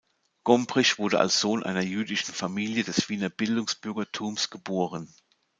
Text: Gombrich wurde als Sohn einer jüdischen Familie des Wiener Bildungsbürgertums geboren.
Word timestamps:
Gombrich 0.43 0.97
wurde 0.97 1.19
als 1.19 1.39
Sohn 1.39 1.61
einer 1.61 1.83
jüdischen 1.83 2.33
Familie 2.33 2.83
des 2.83 3.07
Wiener 3.09 3.29
Bildungsbürgertums 3.29 4.49
geboren. 4.49 5.13